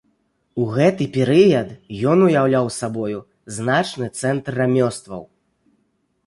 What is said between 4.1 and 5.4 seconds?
цэнтр рамёстваў.